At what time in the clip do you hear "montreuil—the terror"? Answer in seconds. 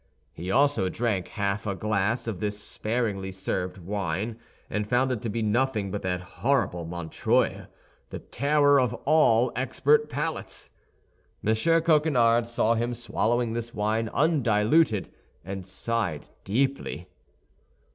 6.85-8.79